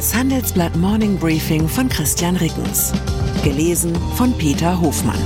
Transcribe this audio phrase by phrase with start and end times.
[0.00, 2.90] Das Handelsblatt Morning Briefing von Christian Rickens.
[3.44, 5.20] Gelesen von Peter Hofmann.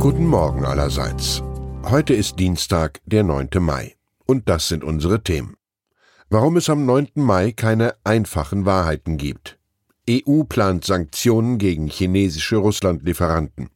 [0.00, 1.42] Guten Morgen allerseits.
[1.82, 3.50] Heute ist Dienstag, der 9.
[3.58, 3.96] Mai.
[4.24, 5.56] Und das sind unsere Themen.
[6.30, 7.08] Warum es am 9.
[7.16, 9.58] Mai keine einfachen Wahrheiten gibt.
[10.08, 13.68] EU plant Sanktionen gegen chinesische Russlandlieferanten.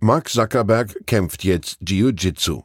[0.00, 2.64] Mark Zuckerberg kämpft jetzt Jiu-Jitsu.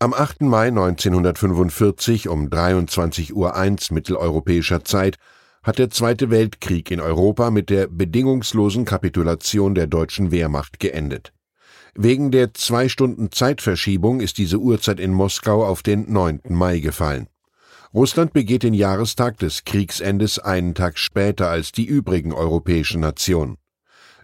[0.00, 0.42] Am 8.
[0.42, 5.16] Mai 1945 um 23.01 Uhr mitteleuropäischer Zeit
[5.62, 11.32] hat der Zweite Weltkrieg in Europa mit der bedingungslosen Kapitulation der deutschen Wehrmacht geendet.
[12.00, 16.42] Wegen der zwei Stunden Zeitverschiebung ist diese Uhrzeit in Moskau auf den 9.
[16.48, 17.26] Mai gefallen.
[17.92, 23.56] Russland begeht den Jahrestag des Kriegsendes einen Tag später als die übrigen europäischen Nationen.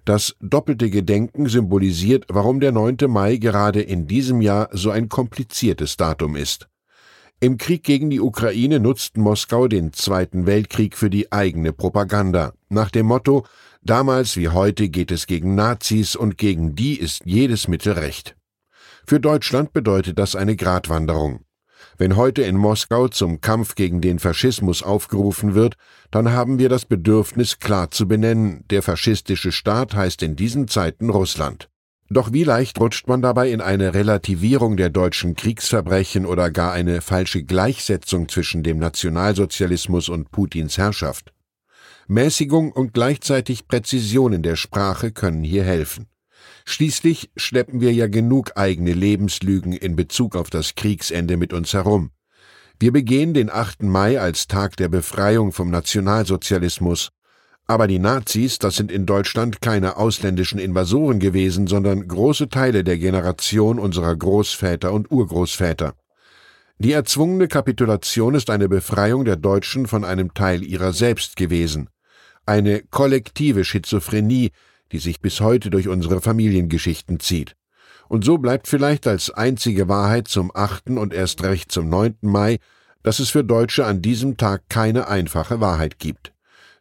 [0.04, 2.96] Das doppelte Gedenken symbolisiert, warum der 9.
[3.08, 6.68] Mai gerade in diesem Jahr so ein kompliziertes Datum ist.
[7.40, 12.92] Im Krieg gegen die Ukraine nutzt Moskau den Zweiten Weltkrieg für die eigene Propaganda, nach
[12.92, 13.44] dem Motto
[13.86, 18.34] Damals wie heute geht es gegen Nazis und gegen die ist jedes Mittel recht.
[19.06, 21.44] Für Deutschland bedeutet das eine Gratwanderung.
[21.98, 25.74] Wenn heute in Moskau zum Kampf gegen den Faschismus aufgerufen wird,
[26.10, 31.10] dann haben wir das Bedürfnis klar zu benennen, der faschistische Staat heißt in diesen Zeiten
[31.10, 31.68] Russland.
[32.08, 37.02] Doch wie leicht rutscht man dabei in eine Relativierung der deutschen Kriegsverbrechen oder gar eine
[37.02, 41.33] falsche Gleichsetzung zwischen dem Nationalsozialismus und Putins Herrschaft?
[42.06, 46.06] Mäßigung und gleichzeitig Präzision in der Sprache können hier helfen.
[46.66, 52.10] Schließlich schleppen wir ja genug eigene Lebenslügen in Bezug auf das Kriegsende mit uns herum.
[52.78, 53.82] Wir begehen den 8.
[53.84, 57.10] Mai als Tag der Befreiung vom Nationalsozialismus.
[57.66, 62.98] Aber die Nazis, das sind in Deutschland keine ausländischen Invasoren gewesen, sondern große Teile der
[62.98, 65.94] Generation unserer Großväter und Urgroßväter.
[66.78, 71.88] Die erzwungene Kapitulation ist eine Befreiung der Deutschen von einem Teil ihrer selbst gewesen
[72.46, 74.50] eine kollektive Schizophrenie,
[74.92, 77.56] die sich bis heute durch unsere Familiengeschichten zieht.
[78.08, 80.90] Und so bleibt vielleicht als einzige Wahrheit zum 8.
[80.90, 82.16] und erst recht zum 9.
[82.22, 82.58] Mai,
[83.02, 86.32] dass es für Deutsche an diesem Tag keine einfache Wahrheit gibt.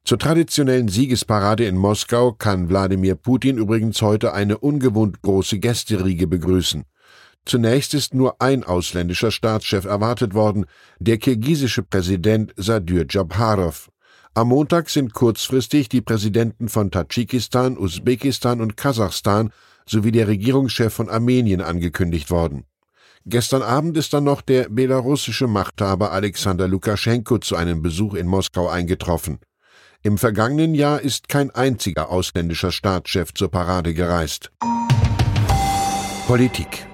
[0.05, 6.83] Zur traditionellen Siegesparade in Moskau kann Wladimir Putin übrigens heute eine ungewohnt große Gästeriege begrüßen.
[7.45, 10.65] Zunächst ist nur ein ausländischer Staatschef erwartet worden,
[10.99, 13.89] der kirgisische Präsident Sadyr Jabharov.
[14.35, 19.51] Am Montag sind kurzfristig die Präsidenten von Tadschikistan, Usbekistan und Kasachstan
[19.85, 22.65] sowie der Regierungschef von Armenien angekündigt worden.
[23.27, 28.67] Gestern Abend ist dann noch der belarussische Machthaber Alexander Lukaschenko zu einem Besuch in Moskau
[28.67, 29.37] eingetroffen.
[30.01, 34.51] Im vergangenen Jahr ist kein einziger ausländischer Staatschef zur Parade gereist.
[36.25, 36.87] Politik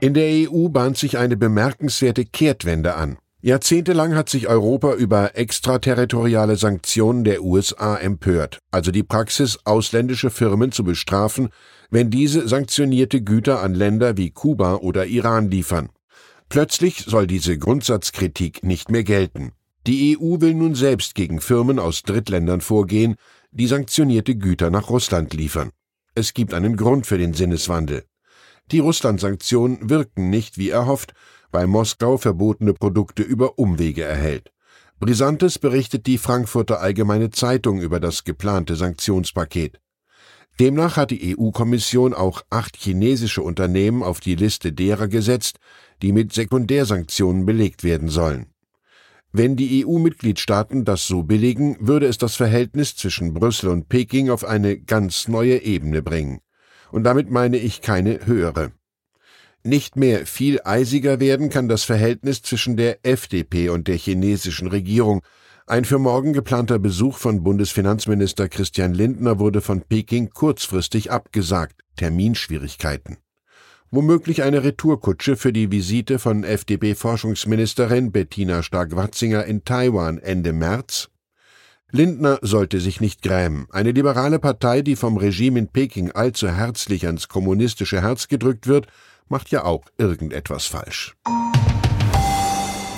[0.00, 3.16] In der EU bahnt sich eine bemerkenswerte Kehrtwende an.
[3.42, 10.72] Jahrzehntelang hat sich Europa über extraterritoriale Sanktionen der USA empört, also die Praxis, ausländische Firmen
[10.72, 11.48] zu bestrafen,
[11.90, 15.88] wenn diese sanktionierte Güter an Länder wie Kuba oder Iran liefern.
[16.50, 19.52] Plötzlich soll diese Grundsatzkritik nicht mehr gelten.
[19.86, 23.14] Die EU will nun selbst gegen Firmen aus Drittländern vorgehen,
[23.52, 25.70] die sanktionierte Güter nach Russland liefern.
[26.14, 28.04] Es gibt einen Grund für den Sinneswandel.
[28.70, 31.14] Die Russland-Sanktionen wirken nicht wie erhofft,
[31.50, 34.52] weil Moskau verbotene Produkte über Umwege erhält.
[34.98, 39.80] Brisantes berichtet die Frankfurter Allgemeine Zeitung über das geplante Sanktionspaket.
[40.60, 45.58] Demnach hat die EU-Kommission auch acht chinesische Unternehmen auf die Liste derer gesetzt,
[46.02, 48.46] die mit Sekundärsanktionen belegt werden sollen.
[49.32, 54.44] Wenn die EU-Mitgliedstaaten das so billigen, würde es das Verhältnis zwischen Brüssel und Peking auf
[54.44, 56.40] eine ganz neue Ebene bringen.
[56.90, 58.72] Und damit meine ich keine höhere.
[59.62, 65.20] Nicht mehr viel eisiger werden kann das Verhältnis zwischen der FDP und der chinesischen Regierung.
[65.66, 71.82] Ein für morgen geplanter Besuch von Bundesfinanzminister Christian Lindner wurde von Peking kurzfristig abgesagt.
[71.96, 73.18] Terminschwierigkeiten.
[73.90, 81.10] Womöglich eine Retourkutsche für die Visite von FDP-Forschungsministerin Bettina Stark-Watzinger in Taiwan Ende März?
[81.92, 83.66] Lindner sollte sich nicht grämen.
[83.70, 88.86] Eine liberale Partei, die vom Regime in Peking allzu herzlich ans kommunistische Herz gedrückt wird,
[89.30, 91.16] macht ja auch irgendetwas falsch.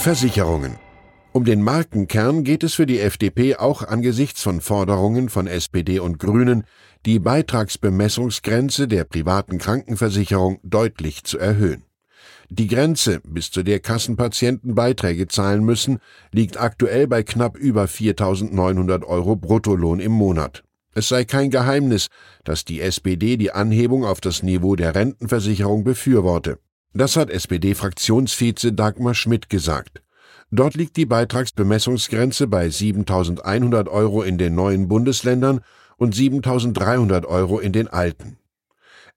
[0.01, 0.79] Versicherungen.
[1.35, 6.19] Um den Markenkern geht es für die FDP auch angesichts von Forderungen von SPD und
[6.19, 6.65] Grünen,
[7.07, 11.85] die Beitragsbemessungsgrenze der privaten Krankenversicherung deutlich zu erhöhen.
[12.51, 16.01] Die Grenze, bis zu der Kassenpatienten Beiträge zahlen müssen,
[16.33, 20.63] liegt aktuell bei knapp über 4.900 Euro Bruttolohn im Monat.
[20.95, 22.09] Es sei kein Geheimnis,
[22.45, 26.59] dass die SPD die Anhebung auf das Niveau der Rentenversicherung befürworte.
[26.93, 30.03] Das hat SPD-Fraktionsvize Dagmar Schmidt gesagt.
[30.51, 35.61] Dort liegt die Beitragsbemessungsgrenze bei 7.100 Euro in den neuen Bundesländern
[35.97, 38.37] und 7.300 Euro in den alten.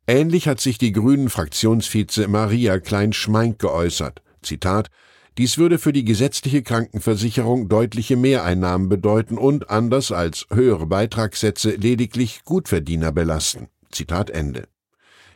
[0.07, 4.21] Ähnlich hat sich die Grünen Fraktionsvize Maria Klein-Schmeink geäußert.
[4.41, 4.89] Zitat
[5.37, 12.43] dies würde für die gesetzliche Krankenversicherung deutliche Mehreinnahmen bedeuten und, anders als höhere Beitragssätze, lediglich
[12.45, 13.67] Gutverdiener belasten.
[13.91, 14.67] Zitat Ende.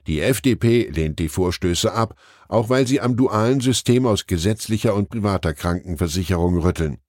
[0.08, 2.16] Die FDP lehnt die Vorstöße ab,
[2.48, 7.00] auch weil sie am dualen System aus gesetzlicher und privater Krankenversicherung rütteln.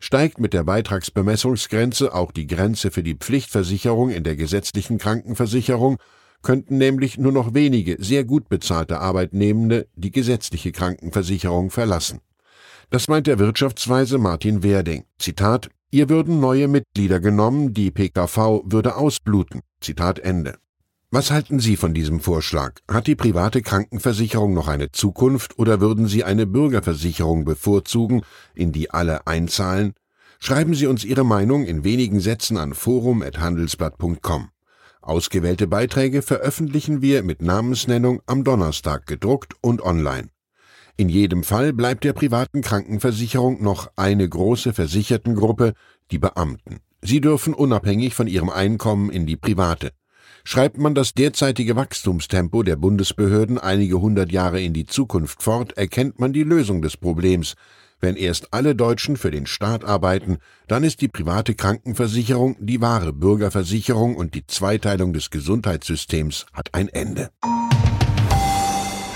[0.00, 5.98] Steigt mit der Beitragsbemessungsgrenze auch die Grenze für die Pflichtversicherung in der gesetzlichen Krankenversicherung,
[6.44, 12.20] könnten nämlich nur noch wenige sehr gut bezahlte Arbeitnehmende die gesetzliche Krankenversicherung verlassen.
[12.90, 15.04] Das meint der Wirtschaftsweise Martin Werding.
[15.18, 19.60] Zitat Ihr würden neue Mitglieder genommen, die PKV würde ausbluten.
[19.80, 20.58] Zitat Ende.
[21.10, 22.80] Was halten Sie von diesem Vorschlag?
[22.90, 28.22] Hat die private Krankenversicherung noch eine Zukunft oder würden Sie eine Bürgerversicherung bevorzugen,
[28.56, 29.94] in die alle einzahlen?
[30.40, 34.48] Schreiben Sie uns Ihre Meinung in wenigen Sätzen an forum.handelsblatt.com.
[35.06, 40.30] Ausgewählte Beiträge veröffentlichen wir mit Namensnennung am Donnerstag gedruckt und online.
[40.96, 45.74] In jedem Fall bleibt der privaten Krankenversicherung noch eine große Versichertengruppe,
[46.10, 46.80] die Beamten.
[47.02, 49.90] Sie dürfen unabhängig von ihrem Einkommen in die private.
[50.42, 56.18] Schreibt man das derzeitige Wachstumstempo der Bundesbehörden einige hundert Jahre in die Zukunft fort, erkennt
[56.18, 57.56] man die Lösung des Problems,
[58.04, 60.36] wenn erst alle Deutschen für den Staat arbeiten,
[60.68, 66.88] dann ist die private Krankenversicherung die wahre Bürgerversicherung und die Zweiteilung des Gesundheitssystems hat ein
[66.88, 67.30] Ende.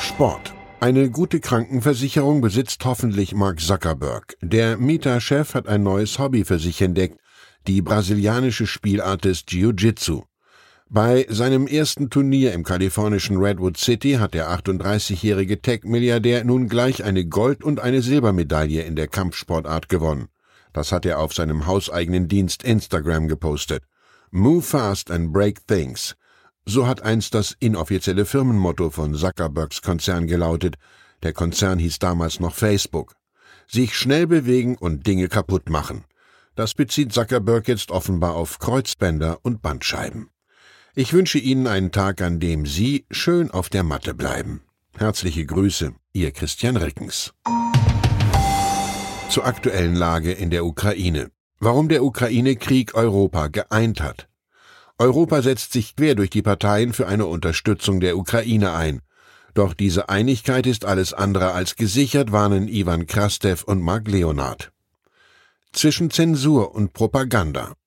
[0.01, 0.55] Sport.
[0.81, 4.37] Eine gute Krankenversicherung besitzt hoffentlich Mark Zuckerberg.
[4.41, 7.21] Der Meta-Chef hat ein neues Hobby für sich entdeckt,
[7.67, 10.23] die brasilianische Spielart des Jiu-Jitsu.
[10.91, 17.27] Bei seinem ersten Turnier im kalifornischen Redwood City hat der 38-jährige Tech-Milliardär nun gleich eine
[17.27, 20.29] Gold- und eine Silbermedaille in der Kampfsportart gewonnen.
[20.73, 23.83] Das hat er auf seinem hauseigenen Dienst Instagram gepostet.
[24.31, 26.17] Move fast and break things.
[26.65, 30.77] So hat einst das inoffizielle Firmenmotto von Zuckerbergs Konzern gelautet.
[31.23, 33.15] Der Konzern hieß damals noch Facebook.
[33.67, 36.05] Sich schnell bewegen und Dinge kaputt machen.
[36.55, 40.31] Das bezieht Zuckerberg jetzt offenbar auf Kreuzbänder und Bandscheiben.
[41.01, 44.63] Ich wünsche Ihnen einen Tag, an dem Sie schön auf der Matte bleiben.
[44.97, 47.33] Herzliche Grüße, Ihr Christian Rickens.
[49.31, 51.31] Zur aktuellen Lage in der Ukraine.
[51.61, 54.29] Warum der Ukraine-Krieg Europa geeint hat.
[54.99, 59.01] Europa setzt sich quer durch die Parteien für eine Unterstützung der Ukraine ein.
[59.55, 64.73] Doch diese Einigkeit ist alles andere als gesichert, warnen Ivan Krastev und Mark Leonard.
[65.73, 67.78] Zwischen Zensur und Propaganda.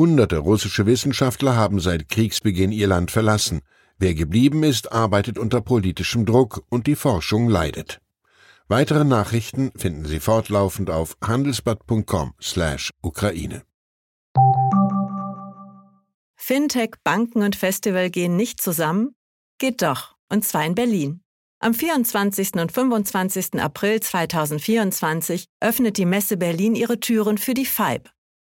[0.00, 3.60] Hunderte russische Wissenschaftler haben seit Kriegsbeginn ihr Land verlassen.
[3.98, 8.00] Wer geblieben ist, arbeitet unter politischem Druck und die Forschung leidet.
[8.66, 13.62] Weitere Nachrichten finden Sie fortlaufend auf handelsblatt.com/Ukraine.
[16.34, 19.14] Fintech, Banken und Festival gehen nicht zusammen?
[19.58, 21.20] Geht doch, und zwar in Berlin.
[21.58, 22.54] Am 24.
[22.54, 23.60] und 25.
[23.60, 28.08] April 2024 öffnet die Messe Berlin ihre Türen für die FIBE,